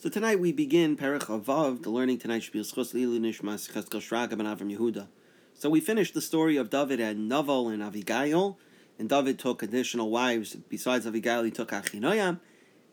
So 0.00 0.08
tonight 0.08 0.40
we 0.40 0.50
begin 0.50 0.96
Perich 0.96 1.26
Avav. 1.26 1.82
The 1.82 1.90
learning 1.90 2.20
tonight 2.20 2.42
should 2.42 2.54
be 2.54 2.60
Schos 2.60 2.94
Lilu 2.94 3.20
Nishmas 3.20 3.70
Shraga 3.70 4.30
Ben 4.30 4.46
Avram 4.46 4.74
Yehuda. 4.74 5.08
So 5.52 5.68
we 5.68 5.78
finished 5.78 6.14
the 6.14 6.22
story 6.22 6.56
of 6.56 6.70
David 6.70 7.00
and 7.00 7.28
Naval 7.28 7.68
and 7.68 7.82
Avigail, 7.82 8.56
and 8.98 9.10
David 9.10 9.38
took 9.38 9.62
additional 9.62 10.08
wives. 10.08 10.56
Besides 10.70 11.04
Avigail, 11.04 11.44
he 11.44 11.50
took 11.50 11.68
Achinoyam, 11.68 12.40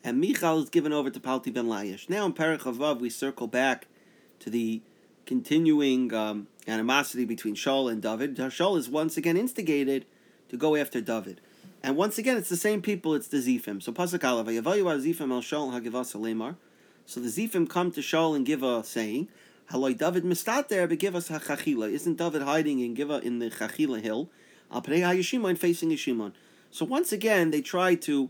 and 0.04 0.20
Michal 0.20 0.62
is 0.62 0.68
given 0.68 0.92
over 0.92 1.08
to 1.08 1.18
Palti 1.18 1.50
ben 1.50 1.64
Laish. 1.64 2.10
Now 2.10 2.26
in 2.26 2.34
Perich 2.34 2.64
Avav, 2.64 3.00
we 3.00 3.08
circle 3.08 3.46
back 3.46 3.86
to 4.40 4.50
the 4.50 4.82
continuing 5.24 6.12
um, 6.12 6.48
animosity 6.66 7.24
between 7.24 7.54
Shaul 7.54 7.90
and 7.90 8.02
David. 8.02 8.36
Shaul 8.36 8.76
is 8.76 8.90
once 8.90 9.16
again 9.16 9.38
instigated 9.38 10.04
to 10.50 10.58
go 10.58 10.76
after 10.76 11.00
David. 11.00 11.40
And 11.82 11.96
once 11.96 12.18
again, 12.18 12.36
it's 12.36 12.50
the 12.50 12.56
same 12.58 12.82
people, 12.82 13.14
it's 13.14 13.28
the 13.28 13.38
Zifim. 13.38 13.82
So 13.82 13.92
Pasuk 13.92 14.22
Aleph, 14.24 14.46
Zifim 14.46 15.32
el 15.32 15.40
Shaul 15.40 15.72
hagivas. 15.72 16.14
So 17.08 17.20
the 17.20 17.28
Zifim 17.28 17.66
come 17.66 17.90
to 17.92 18.02
Shaul 18.02 18.36
and 18.36 18.44
give 18.44 18.62
a 18.62 18.84
saying, 18.84 19.28
Haloi 19.70 19.96
David 19.96 20.24
mistater, 20.24 20.86
but 20.86 20.98
give 20.98 21.16
us 21.16 21.30
hachachila. 21.30 21.90
Isn't 21.90 22.18
David 22.18 22.42
hiding 22.42 22.80
in 22.80 22.92
give 22.92 23.08
in 23.10 23.38
the 23.38 23.48
chachila 23.48 24.02
hill? 24.02 24.28
Al 24.70 24.82
pnei 24.82 25.00
hayishimon 25.00 25.56
facing 25.56 25.88
Yishimon. 25.88 26.34
So 26.70 26.84
once 26.84 27.10
again, 27.10 27.50
they 27.50 27.62
try 27.62 27.94
to, 27.94 28.28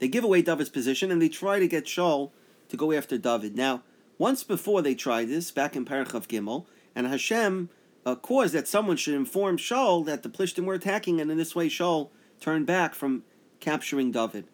they 0.00 0.08
give 0.08 0.22
away 0.22 0.42
David's 0.42 0.68
position 0.68 1.10
and 1.10 1.22
they 1.22 1.30
try 1.30 1.58
to 1.60 1.66
get 1.66 1.86
Shaul 1.86 2.30
to 2.68 2.76
go 2.76 2.92
after 2.92 3.16
David. 3.16 3.56
Now, 3.56 3.84
once 4.18 4.44
before 4.44 4.82
they 4.82 4.94
tried 4.94 5.28
this, 5.28 5.50
back 5.50 5.74
in 5.74 5.86
Parachav 5.86 6.26
Gimel, 6.26 6.66
and 6.94 7.06
Hashem 7.06 7.70
uh, 8.04 8.16
caused 8.16 8.52
that 8.52 8.68
someone 8.68 8.98
should 8.98 9.14
inform 9.14 9.56
Shaul 9.56 10.04
that 10.04 10.22
the 10.22 10.28
Plishtim 10.28 10.66
were 10.66 10.74
attacking, 10.74 11.22
and 11.22 11.30
in 11.30 11.38
this 11.38 11.54
way 11.54 11.70
Shaul 11.70 12.10
turned 12.38 12.66
back 12.66 12.94
from 12.94 13.24
capturing 13.60 14.12
David. 14.12 14.44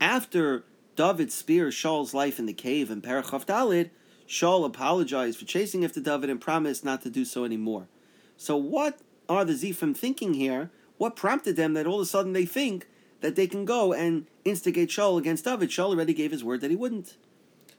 After 0.00 0.64
David 1.02 1.32
spares 1.32 1.74
Shaul's 1.74 2.14
life 2.14 2.38
in 2.38 2.46
the 2.46 2.52
cave 2.52 2.88
in 2.88 3.02
Parachav 3.02 3.44
Dalid, 3.44 3.90
Shaul 4.28 4.64
apologized 4.64 5.36
for 5.36 5.44
chasing 5.44 5.84
after 5.84 6.00
David 6.00 6.30
and 6.30 6.40
promised 6.40 6.84
not 6.84 7.02
to 7.02 7.10
do 7.10 7.24
so 7.24 7.44
anymore. 7.44 7.88
So, 8.36 8.56
what 8.56 9.00
are 9.28 9.44
the 9.44 9.54
Zifim 9.54 9.96
thinking 9.96 10.34
here? 10.34 10.70
What 10.98 11.16
prompted 11.16 11.56
them 11.56 11.74
that 11.74 11.88
all 11.88 11.96
of 11.96 12.02
a 12.02 12.06
sudden 12.06 12.34
they 12.34 12.46
think 12.46 12.86
that 13.20 13.34
they 13.34 13.48
can 13.48 13.64
go 13.64 13.92
and 13.92 14.26
instigate 14.44 14.90
Shaul 14.90 15.18
against 15.18 15.44
David? 15.44 15.70
Shaul 15.70 15.88
already 15.88 16.14
gave 16.14 16.30
his 16.30 16.44
word 16.44 16.60
that 16.60 16.70
he 16.70 16.76
wouldn't. 16.76 17.16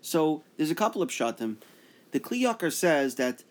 So, 0.02 0.44
there's 0.58 0.70
a 0.70 0.76
couple 0.76 1.02
of 1.02 1.08
shatim. 1.08 1.56
The 2.12 2.20
Kli 2.20 2.42
Yakar 2.42 2.74
says 2.74 3.16
that 3.16 3.46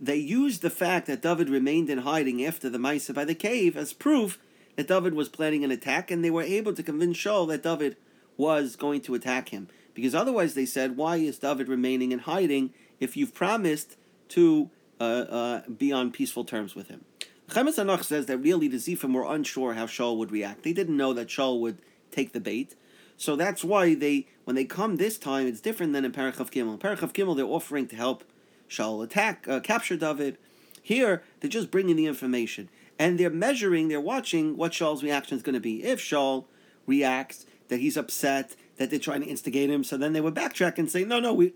they 0.00 0.16
used 0.16 0.62
the 0.62 0.68
fact 0.68 1.06
that 1.06 1.22
David 1.22 1.48
remained 1.48 1.88
in 1.90 1.98
hiding 1.98 2.44
after 2.44 2.68
the 2.68 2.78
Maisa 2.78 3.14
by 3.14 3.24
the 3.24 3.36
cave 3.36 3.76
as 3.76 3.92
proof 3.92 4.40
that 4.74 4.88
David 4.88 5.14
was 5.14 5.28
planning 5.28 5.62
an 5.62 5.70
attack, 5.70 6.10
and 6.10 6.24
they 6.24 6.30
were 6.30 6.42
able 6.42 6.72
to 6.74 6.82
convince 6.82 7.16
Shaul 7.16 7.46
that 7.46 7.62
David 7.62 7.96
was 8.36 8.76
going 8.76 9.00
to 9.02 9.14
attack 9.14 9.50
him. 9.50 9.68
Because 9.94 10.14
otherwise, 10.14 10.54
they 10.54 10.66
said, 10.66 10.96
why 10.96 11.16
is 11.16 11.38
David 11.38 11.68
remaining 11.68 12.12
in 12.12 12.20
hiding 12.20 12.72
if 12.98 13.16
you've 13.16 13.34
promised 13.34 13.96
to 14.28 14.70
uh, 15.00 15.04
uh, 15.04 15.62
be 15.68 15.92
on 15.92 16.10
peaceful 16.10 16.44
terms 16.44 16.74
with 16.74 16.88
him? 16.88 17.04
Chomas 17.48 17.78
Anach 17.78 18.04
says 18.04 18.26
that 18.26 18.38
really 18.38 18.68
the 18.68 18.78
Zifim 18.78 19.12
were 19.12 19.30
unsure 19.30 19.74
how 19.74 19.86
Shaul 19.86 20.16
would 20.16 20.32
react. 20.32 20.62
They 20.62 20.72
didn't 20.72 20.96
know 20.96 21.12
that 21.12 21.28
Shaul 21.28 21.60
would 21.60 21.78
take 22.10 22.32
the 22.32 22.40
bait. 22.40 22.74
So 23.18 23.36
that's 23.36 23.62
why 23.62 23.94
they, 23.94 24.26
when 24.44 24.56
they 24.56 24.64
come 24.64 24.96
this 24.96 25.18
time, 25.18 25.46
it's 25.46 25.60
different 25.60 25.92
than 25.92 26.04
in 26.04 26.12
Parachav 26.12 26.50
Gimel. 26.50 26.72
In 26.72 26.78
Parachav 26.78 27.12
Gimel, 27.12 27.36
they're 27.36 27.44
offering 27.44 27.86
to 27.88 27.96
help 27.96 28.24
Shaul 28.68 29.04
attack, 29.04 29.46
uh, 29.46 29.60
capture 29.60 29.96
David. 29.96 30.38
Here, 30.82 31.22
they're 31.40 31.50
just 31.50 31.70
bringing 31.70 31.96
the 31.96 32.06
information. 32.06 32.70
And 32.98 33.20
they're 33.20 33.30
measuring, 33.30 33.88
they're 33.88 34.00
watching 34.00 34.56
what 34.56 34.72
Shaul's 34.72 35.02
reaction 35.02 35.36
is 35.36 35.42
going 35.42 35.54
to 35.54 35.60
be. 35.60 35.84
If 35.84 36.00
Shaul 36.00 36.46
reacts 36.86 37.46
that 37.68 37.80
he's 37.80 37.96
upset, 37.96 38.56
that 38.76 38.90
they're 38.90 38.98
trying 38.98 39.22
to 39.22 39.26
instigate 39.28 39.70
him. 39.70 39.84
So 39.84 39.96
then 39.96 40.12
they 40.12 40.20
would 40.20 40.34
backtrack 40.34 40.78
and 40.78 40.90
say, 40.90 41.04
no, 41.04 41.20
no, 41.20 41.32
we, 41.32 41.54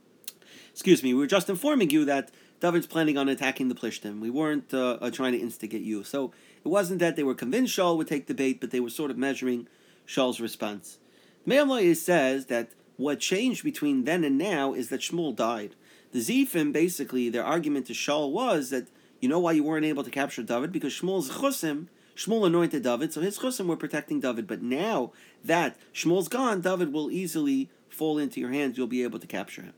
excuse 0.72 1.02
me, 1.02 1.14
we 1.14 1.20
were 1.20 1.26
just 1.26 1.48
informing 1.48 1.90
you 1.90 2.04
that 2.04 2.30
David's 2.60 2.86
planning 2.86 3.16
on 3.16 3.28
attacking 3.28 3.68
the 3.68 3.74
Plishtim. 3.74 4.20
We 4.20 4.30
weren't 4.30 4.72
uh, 4.74 4.98
uh, 5.00 5.10
trying 5.10 5.32
to 5.32 5.38
instigate 5.38 5.82
you. 5.82 6.04
So 6.04 6.32
it 6.64 6.68
wasn't 6.68 7.00
that 7.00 7.16
they 7.16 7.22
were 7.22 7.34
convinced 7.34 7.76
Shaul 7.76 7.96
would 7.96 8.08
take 8.08 8.26
the 8.26 8.34
bait, 8.34 8.60
but 8.60 8.70
they 8.70 8.80
were 8.80 8.90
sort 8.90 9.10
of 9.10 9.16
measuring 9.16 9.66
Shaul's 10.06 10.40
response. 10.40 10.98
Me'am 11.46 11.68
Loez 11.68 11.96
says 11.96 12.46
that 12.46 12.72
what 12.96 13.18
changed 13.18 13.64
between 13.64 14.04
then 14.04 14.24
and 14.24 14.36
now 14.36 14.74
is 14.74 14.90
that 14.90 15.00
Shmuel 15.00 15.34
died. 15.34 15.74
The 16.12 16.18
Zifim, 16.18 16.72
basically, 16.72 17.30
their 17.30 17.44
argument 17.44 17.86
to 17.86 17.94
Shaul 17.94 18.30
was 18.30 18.70
that, 18.70 18.88
you 19.20 19.28
know 19.28 19.38
why 19.38 19.52
you 19.52 19.64
weren't 19.64 19.86
able 19.86 20.04
to 20.04 20.10
capture 20.10 20.42
David? 20.42 20.72
Because 20.72 20.92
Shmuel's 20.92 21.30
chusim 21.30 21.86
Shmuel 22.20 22.46
anointed 22.46 22.82
David, 22.82 23.14
so 23.14 23.22
his 23.22 23.38
chusim 23.38 23.66
were 23.66 23.78
protecting 23.78 24.20
David. 24.20 24.46
But 24.46 24.60
now 24.60 25.12
that 25.42 25.78
Shmuel's 25.94 26.28
gone, 26.28 26.60
David 26.60 26.92
will 26.92 27.10
easily 27.10 27.70
fall 27.88 28.18
into 28.18 28.40
your 28.40 28.50
hands. 28.50 28.76
You'll 28.76 28.86
be 28.86 29.02
able 29.02 29.18
to 29.20 29.26
capture 29.26 29.62
him. 29.62 29.72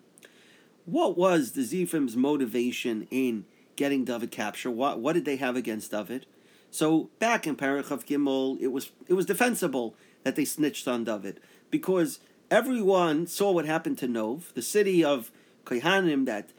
What 0.84 1.16
was 1.16 1.52
the 1.52 1.62
Zifim's 1.62 2.16
motivation 2.16 3.06
in 3.12 3.44
getting 3.76 4.04
David 4.04 4.32
captured? 4.32 4.72
What 4.72 4.98
what 4.98 5.12
did 5.12 5.24
they 5.24 5.36
have 5.36 5.54
against 5.54 5.92
David? 5.92 6.26
So 6.72 7.10
back 7.20 7.46
in 7.46 7.54
Parachav 7.54 8.04
Gimel, 8.06 8.60
it 8.60 8.72
was 8.72 8.90
it 9.06 9.14
was 9.14 9.26
defensible 9.26 9.94
that 10.24 10.34
they 10.34 10.44
snitched 10.44 10.88
on 10.88 11.04
David 11.04 11.38
because 11.70 12.18
everyone 12.50 13.28
saw 13.28 13.52
what 13.52 13.66
happened 13.66 13.98
to 13.98 14.08
Nov, 14.08 14.52
the 14.54 14.62
city 14.62 15.04
of 15.04 15.30
Kohanim 15.64 16.26
that 16.26 16.50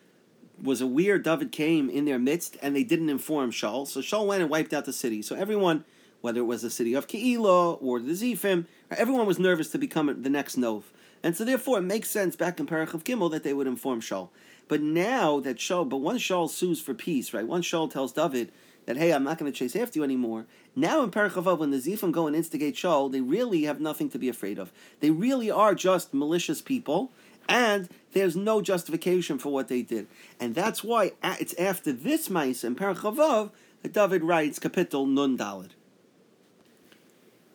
was 0.61 0.81
a 0.81 0.87
weird 0.87 1.23
David 1.23 1.51
came 1.51 1.89
in 1.89 2.05
their 2.05 2.19
midst 2.19 2.57
and 2.61 2.75
they 2.75 2.83
didn't 2.83 3.09
inform 3.09 3.51
Shaul. 3.51 3.87
So 3.87 4.01
Shaul 4.01 4.27
went 4.27 4.41
and 4.41 4.49
wiped 4.49 4.73
out 4.73 4.85
the 4.85 4.93
city. 4.93 5.21
So 5.21 5.35
everyone, 5.35 5.83
whether 6.21 6.39
it 6.39 6.45
was 6.45 6.61
the 6.61 6.69
city 6.69 6.93
of 6.93 7.07
Keilah 7.07 7.77
or 7.81 7.99
the 7.99 8.13
Zifim, 8.13 8.65
everyone 8.91 9.25
was 9.25 9.39
nervous 9.39 9.69
to 9.71 9.77
become 9.77 10.21
the 10.21 10.29
next 10.29 10.57
Nov. 10.57 10.91
And 11.23 11.35
so 11.35 11.45
therefore 11.45 11.79
it 11.79 11.83
makes 11.83 12.09
sense 12.09 12.35
back 12.35 12.59
in 12.59 12.67
Parach 12.67 12.93
of 12.93 13.03
Gimel 13.03 13.31
that 13.31 13.43
they 13.43 13.53
would 13.53 13.67
inform 13.67 14.01
Shaul. 14.01 14.29
But 14.67 14.81
now 14.81 15.39
that 15.39 15.57
Shaul, 15.57 15.87
but 15.87 15.97
once 15.97 16.21
Shaul 16.21 16.49
sues 16.49 16.81
for 16.81 16.93
peace, 16.93 17.33
right? 17.33 17.47
Once 17.47 17.65
Shaul 17.65 17.91
tells 17.91 18.13
David 18.13 18.51
that, 18.85 18.97
hey, 18.97 19.13
I'm 19.13 19.23
not 19.23 19.37
going 19.37 19.51
to 19.51 19.57
chase 19.57 19.75
after 19.75 19.99
you 19.99 20.03
anymore. 20.03 20.45
Now 20.75 21.03
in 21.03 21.11
Parachavav, 21.11 21.59
when 21.59 21.71
the 21.71 21.77
Zifim 21.77 22.11
go 22.11 22.27
and 22.27 22.35
instigate 22.35 22.75
Shaul, 22.75 23.11
they 23.11 23.21
really 23.21 23.63
have 23.63 23.79
nothing 23.79 24.09
to 24.09 24.19
be 24.19 24.29
afraid 24.29 24.59
of. 24.59 24.71
They 24.99 25.11
really 25.11 25.49
are 25.49 25.75
just 25.75 26.13
malicious 26.13 26.61
people 26.61 27.11
and 27.47 27.89
there's 28.13 28.35
no 28.35 28.61
justification 28.61 29.37
for 29.37 29.51
what 29.51 29.67
they 29.67 29.81
did. 29.81 30.07
And 30.39 30.55
that's 30.55 30.83
why 30.83 31.11
it's 31.23 31.53
after 31.55 31.91
this 31.91 32.29
mice 32.29 32.63
in 32.63 32.75
Perachavav 32.75 33.51
that 33.81 33.93
David 33.93 34.23
writes 34.23 34.59
Kapitel 34.59 35.07
Nun 35.07 35.37
Dalid. 35.37 35.71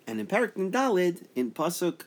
And 0.06 0.21
in 0.21 0.26
Perak 0.26 0.56
Nun 0.56 0.72
Dalid, 0.72 1.26
in 1.34 1.50
Pasuk, 1.50 2.03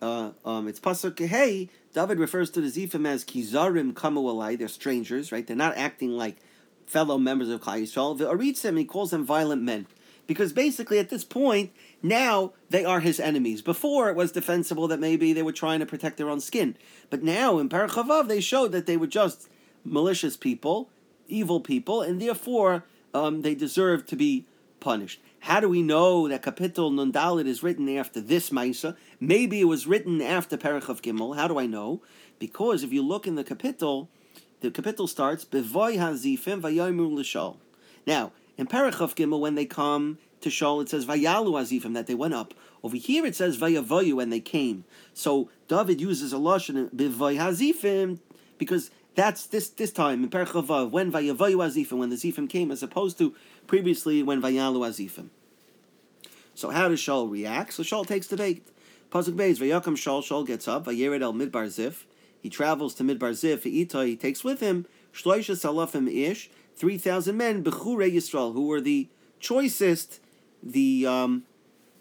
uh, 0.00 0.30
um, 0.44 0.68
it's 0.68 0.80
Pasuk 0.80 1.24
Hey, 1.26 1.68
David 1.94 2.18
refers 2.18 2.50
to 2.50 2.60
the 2.60 2.68
Zifim 2.68 3.06
as 3.06 3.24
Kizarim 3.24 3.92
Kamu 3.92 4.24
Alai, 4.24 4.58
they're 4.58 4.68
strangers, 4.68 5.30
right? 5.30 5.46
They're 5.46 5.56
not 5.56 5.76
acting 5.76 6.10
like 6.12 6.36
fellow 6.86 7.18
members 7.18 7.48
of 7.48 7.60
Klal 7.60 7.82
Yisrael. 7.82 8.78
He 8.78 8.84
calls 8.84 9.10
them 9.10 9.24
violent 9.24 9.62
men. 9.62 9.86
Because 10.26 10.52
basically 10.52 10.98
at 10.98 11.10
this 11.10 11.24
point, 11.24 11.72
now 12.02 12.52
they 12.70 12.84
are 12.84 13.00
his 13.00 13.20
enemies. 13.20 13.60
Before 13.60 14.08
it 14.08 14.16
was 14.16 14.32
defensible 14.32 14.88
that 14.88 15.00
maybe 15.00 15.32
they 15.32 15.42
were 15.42 15.52
trying 15.52 15.80
to 15.80 15.86
protect 15.86 16.16
their 16.16 16.30
own 16.30 16.40
skin. 16.40 16.76
But 17.10 17.22
now 17.22 17.58
in 17.58 17.68
Parachavav 17.68 18.28
they 18.28 18.40
showed 18.40 18.72
that 18.72 18.86
they 18.86 18.96
were 18.96 19.06
just 19.06 19.48
malicious 19.84 20.36
people, 20.36 20.90
evil 21.26 21.60
people, 21.60 22.02
and 22.02 22.20
therefore 22.20 22.84
um, 23.12 23.42
they 23.42 23.54
deserve 23.54 24.06
to 24.06 24.16
be 24.16 24.46
punished. 24.80 25.20
How 25.40 25.58
do 25.58 25.68
we 25.68 25.82
know 25.82 26.28
that 26.28 26.42
Kapitel 26.42 26.92
Nundalit 26.92 27.46
is 27.46 27.64
written 27.64 27.88
after 27.88 28.20
this 28.20 28.50
Maisa? 28.50 28.96
Maybe 29.18 29.60
it 29.60 29.64
was 29.64 29.88
written 29.88 30.22
after 30.22 30.56
Parachav 30.56 31.02
Gimel. 31.02 31.36
How 31.36 31.48
do 31.48 31.58
I 31.58 31.66
know? 31.66 32.00
Because 32.38 32.84
if 32.84 32.92
you 32.92 33.02
look 33.02 33.26
in 33.26 33.34
the 33.34 33.42
Kapitel, 33.44 34.06
the 34.60 34.70
Kapitel 34.70 35.08
starts 35.08 35.44
Bevoy 35.44 35.96
Hazifim 35.96 36.60
Vayomu 36.60 37.12
L'Shal. 37.12 37.56
Now, 38.06 38.32
in 38.56 38.66
Parachav 38.66 39.14
Gimel, 39.14 39.40
when 39.40 39.54
they 39.54 39.66
come 39.66 40.18
to 40.40 40.48
Shaul, 40.48 40.82
it 40.82 40.88
says 40.88 41.06
Vayalu 41.06 41.52
Azifim, 41.52 41.94
that 41.94 42.06
they 42.06 42.14
went 42.14 42.34
up. 42.34 42.54
Over 42.82 42.96
here 42.96 43.24
it 43.24 43.36
says 43.36 43.56
Vayavoyu, 43.58 44.22
and 44.22 44.32
they 44.32 44.40
came. 44.40 44.84
So 45.14 45.50
David 45.68 46.00
uses 46.00 46.32
a 46.32 46.36
lashon 46.36 46.90
Hazifim 46.90 48.18
because 48.58 48.90
that's 49.14 49.46
this 49.46 49.68
this 49.68 49.92
time 49.92 50.24
in 50.24 50.30
Perchavav 50.30 50.90
when 50.90 51.12
Vayavoyu 51.12 51.56
Azifim, 51.56 51.98
when 51.98 52.10
the 52.10 52.16
Zifim 52.16 52.48
came, 52.48 52.70
as 52.70 52.82
opposed 52.82 53.18
to 53.18 53.34
previously 53.66 54.22
when 54.22 54.42
Vayalu 54.42 54.86
Azifim. 54.88 55.28
So 56.54 56.70
how 56.70 56.88
does 56.88 57.00
Shaul 57.00 57.30
react? 57.30 57.72
So 57.72 57.82
Shaul 57.82 58.06
takes 58.06 58.26
the 58.26 58.36
bait. 58.36 58.66
Pasuk 59.10 59.34
Beis, 59.34 59.58
Vayakam 59.58 59.94
Shaul, 59.94 60.22
Shaul 60.22 60.46
gets 60.46 60.66
up, 60.66 60.86
Vayered 60.86 61.22
el 61.22 61.34
Midbar 61.34 61.66
Zif. 61.66 62.04
He 62.40 62.50
travels 62.50 62.94
to 62.94 63.04
Midbar 63.04 63.32
Zif, 63.32 63.62
he 63.62 64.16
takes 64.16 64.42
with 64.42 64.60
him 64.60 64.86
Shloisha 65.12 65.54
Salafim 65.54 66.10
Ish, 66.10 66.50
3,000 66.82 67.36
men, 67.36 67.62
Bechure 67.62 68.10
Yisrael, 68.12 68.54
who 68.54 68.66
were 68.66 68.80
the 68.80 69.06
choicest, 69.38 70.18
the 70.60 71.06
um, 71.06 71.44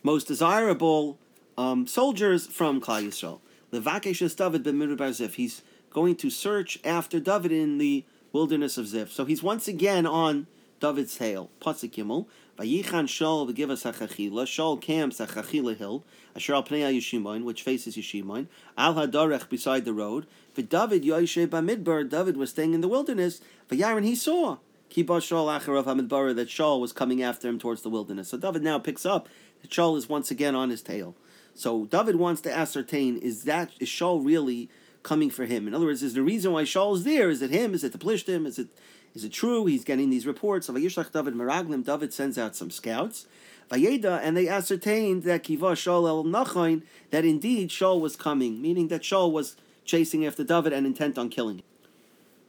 most 0.02 0.28
desirable 0.28 1.20
um, 1.56 1.86
soldiers 1.86 2.48
from 2.48 2.82
Klal 2.82 3.06
Yisrael. 3.06 3.42
Levakesh 3.72 4.36
David 4.36 4.64
ben 4.64 4.80
Midbar 4.80 5.12
Zif. 5.12 5.36
He's 5.36 5.62
going 5.92 6.16
to 6.16 6.32
search 6.32 6.80
after 6.84 7.20
David 7.20 7.52
in 7.52 7.78
the 7.78 8.04
wilderness 8.34 8.76
of 8.80 8.88
Zif. 8.88 9.10
So 9.10 9.24
he's 9.24 9.44
once 9.44 9.68
again 9.68 10.08
on 10.08 10.48
David's 10.80 11.16
tail. 11.16 11.52
Pasuk 11.62 11.92
Gimel. 11.92 12.26
Vayichan 12.58 13.06
Shaul 13.06 13.54
v'givas 13.54 13.84
hachachila. 13.86 14.48
Shaul 14.48 14.82
camps 14.82 15.22
at 15.22 15.30
Hill, 15.30 16.04
asher 16.36 16.56
al 16.56 16.64
pnei 16.64 16.98
Yeshimon, 16.98 17.44
which 17.44 17.62
faces 17.62 17.96
Yeshimon, 17.96 18.48
al 18.76 18.96
hadarech 18.96 19.48
beside 19.48 19.86
the 19.86 19.94
road. 19.94 20.26
For 20.56 20.64
David 20.64 21.04
Yoishe 21.04 21.46
Bamidbar, 21.46 22.10
David 22.10 22.36
was 22.36 22.50
staying 22.50 22.74
in 22.74 22.82
the 22.82 22.88
wilderness. 22.88 23.42
Vayaron 23.70 24.04
he 24.04 24.16
saw. 24.16 24.58
Kiba 24.92 25.22
Shaul 25.22 25.58
acharav 25.58 25.86
Hamidbar 25.86 26.36
that 26.36 26.50
Shaul 26.50 26.82
was 26.82 26.92
coming 26.92 27.24
after 27.24 27.48
him 27.48 27.58
towards 27.58 27.82
the 27.82 27.90
wilderness. 27.90 28.28
So 28.28 28.38
David 28.38 28.62
now 28.62 28.78
picks 28.78 29.06
up 29.06 29.30
that 29.62 29.72
Shaul 29.72 29.98
is 29.98 30.10
once 30.10 30.30
again 30.30 30.54
on 30.54 30.70
his 30.70 30.82
tail. 30.82 31.16
So 31.56 31.86
David 31.86 32.18
wants 32.18 32.42
to 32.42 32.54
ascertain: 32.54 33.18
is 33.18 33.46
that 33.46 33.72
is 33.80 33.88
Shaul 33.88 34.24
really 34.24 34.70
coming 35.02 35.30
for 35.30 35.46
him? 35.46 35.66
In 35.66 35.74
other 35.74 35.86
words, 35.86 36.04
is 36.04 36.14
the 36.14 36.22
reason 36.22 36.52
why 36.52 36.64
Shaul 36.64 36.96
is 36.96 37.06
there? 37.06 37.30
Is 37.30 37.42
it 37.42 37.52
him? 37.52 37.74
Is 37.74 37.86
it 37.86 37.94
the 37.94 37.98
Plishtim? 37.98 38.46
Is 38.46 38.60
it 38.60 38.68
is 39.16 39.24
it 39.24 39.32
true? 39.32 39.66
He's 39.66 39.86
getting 39.86 40.10
these 40.10 40.28
reports 40.28 40.68
of 40.68 40.76
Yishlach 40.76 41.12
David 41.12 41.36
Meraglim. 41.36 41.86
David 41.86 42.14
sends 42.14 42.38
out 42.38 42.56
some 42.56 42.70
scouts. 42.70 43.28
Vayeda, 43.70 44.20
and 44.22 44.36
they 44.36 44.50
ascertained 44.50 45.24
that 45.24 45.44
Kiva 45.44 45.72
Shaul 45.72 46.06
el 46.08 46.26
Nachain, 46.26 46.84
that 47.12 47.24
indeed 47.24 47.70
Shaul 47.70 48.02
was 48.02 48.18
coming, 48.18 48.62
meaning 48.62 48.90
that 48.90 49.02
Shaul 49.02 49.32
was 49.32 49.56
chasing 49.86 50.26
after 50.26 50.44
David 50.44 50.74
and 50.74 50.86
intent 50.86 51.18
on 51.18 51.30
killing 51.30 51.60
him. 51.60 51.66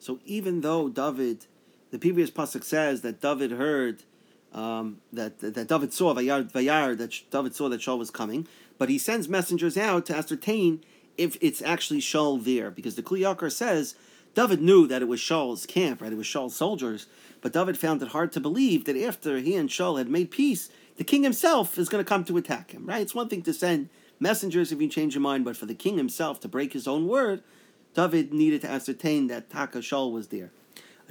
So 0.01 0.19
even 0.25 0.63
though 0.63 0.89
David, 0.89 1.47
the 1.93 1.99
previous 1.99 2.31
pasuk 2.31 2.65
says 2.65 3.03
that 3.03 3.21
David 3.21 3.53
heard 3.53 4.03
um, 4.53 4.99
that 5.13 5.39
that 5.39 5.69
David 5.69 5.93
saw 5.93 6.15
Vayar, 6.15 6.51
Vayar 6.51 6.99
that 6.99 7.15
David 7.31 7.55
saw 7.55 7.69
that 7.69 7.81
Shaul 7.81 7.99
was 7.99 8.11
coming, 8.11 8.49
but 8.79 8.89
he 8.89 8.99
sends 8.99 9.29
messengers 9.29 9.77
out 9.77 10.07
to 10.07 10.17
ascertain 10.17 10.83
if 11.17 11.37
it's 11.41 11.63
actually 11.63 12.01
Shaul 12.01 12.43
there, 12.43 12.71
because 12.71 12.97
the 12.97 13.03
Kli 13.03 13.21
Yakar 13.21 13.53
says 13.53 13.95
David 14.35 14.63
knew 14.63 14.87
that 14.87 15.03
it 15.03 15.09
was 15.09 15.21
Shaul's 15.21 15.67
camp, 15.67 16.01
right? 16.01 16.13
It 16.13 16.17
was 16.17 16.27
Shaul's 16.27 16.57
soldiers, 16.57 17.07
but 17.43 17.53
David 17.53 17.79
found 17.79 18.03
it 18.03 18.09
hard 18.09 18.33
to 18.33 18.41
believe 18.41 18.87
that 18.87 18.97
after 18.97 19.39
he 19.39 19.55
and 19.55 19.69
Shaul 19.69 19.99
had 19.99 20.09
made 20.09 20.31
peace, 20.31 20.71
the 20.97 21.05
king 21.05 21.23
himself 21.23 21.79
is 21.79 21.91
going 21.91 22.03
to 22.03 22.09
come 22.09 22.25
to 22.25 22.39
attack 22.39 22.71
him, 22.71 22.87
right? 22.87 23.03
It's 23.03 23.15
one 23.15 23.29
thing 23.29 23.43
to 23.43 23.53
send 23.53 23.91
messengers 24.19 24.73
if 24.73 24.81
you 24.81 24.89
change 24.89 25.15
your 25.15 25.23
mind, 25.23 25.45
but 25.45 25.57
for 25.57 25.67
the 25.67 25.75
king 25.75 25.99
himself 25.99 26.41
to 26.41 26.49
break 26.49 26.73
his 26.73 26.89
own 26.89 27.07
word, 27.07 27.43
David 27.95 28.33
needed 28.33 28.63
to 28.63 28.71
ascertain 28.71 29.27
that 29.27 29.51
Taka 29.51 29.79
Shaul 29.79 30.13
was 30.13 30.29
there. 30.29 30.51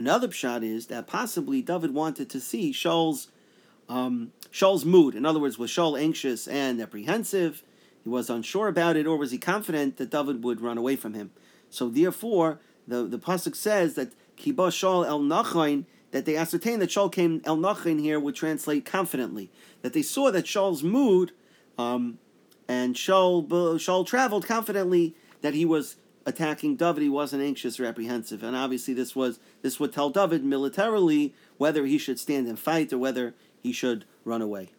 Another 0.02 0.28
pshat 0.28 0.64
is 0.64 0.88
that 0.88 1.06
possibly 1.06 1.62
David 1.62 1.94
wanted 1.94 2.28
to 2.32 2.40
see 2.40 2.72
Shaul's 2.72 3.28
um, 3.88 4.32
Shaul's 4.52 4.84
mood. 4.84 5.14
In 5.14 5.28
other 5.28 5.40
words, 5.40 5.60
was 5.60 5.70
Shaul 5.70 6.02
anxious 6.02 6.48
and 6.48 6.82
apprehensive? 6.82 7.62
He 8.04 8.10
was 8.10 8.28
unsure 8.28 8.68
about 8.68 8.96
it, 8.96 9.06
or 9.06 9.16
was 9.16 9.30
he 9.30 9.38
confident 9.38 9.98
that 9.98 10.10
David 10.10 10.44
would 10.44 10.60
run 10.60 10.80
away 10.80 10.96
from 10.96 11.14
him? 11.14 11.30
So 11.70 11.88
therefore, 11.88 12.60
the, 12.88 13.04
the 13.04 13.20
pasuk 13.20 13.56
says 13.56 13.94
that 13.94 14.14
Kiba 14.38 14.72
Shaul 14.72 15.06
el 15.06 15.20
Nachain, 15.20 15.86
that 16.10 16.26
they 16.26 16.36
ascertained 16.36 16.82
that 16.82 16.90
Shaul 16.90 17.12
came 17.12 17.40
el 17.46 17.58
Nachain 17.58 18.00
here 18.00 18.20
would 18.20 18.34
translate 18.34 18.86
confidently. 18.86 19.52
That 19.84 19.94
they 19.94 20.02
saw 20.02 20.32
that 20.32 20.46
Shaul's 20.46 20.82
mood, 20.82 21.32
um, 21.78 22.18
and 22.68 22.96
Shaul, 22.96 23.48
Shaul 23.48 24.08
traveled 24.08 24.48
confidently 24.48 25.16
that 25.42 25.54
he 25.54 25.64
was 25.64 25.98
attacking 26.26 26.76
David. 26.76 27.04
He 27.04 27.10
wasn't 27.10 27.44
anxious 27.44 27.80
or 27.80 27.86
apprehensive, 27.86 28.44
and 28.44 28.56
obviously 28.56 28.94
this 28.94 29.16
was 29.16 29.40
this 29.62 29.80
would 29.80 29.94
tell 29.94 30.10
David 30.10 30.44
militarily 30.44 31.34
whether 31.58 31.86
he 31.86 31.98
should 31.98 32.20
stand 32.20 32.48
and 32.48 32.60
fight 32.60 32.92
or 32.94 32.98
whether 32.98 33.34
he 33.62 33.72
should 33.72 34.06
run 34.24 34.42
away. 34.42 34.70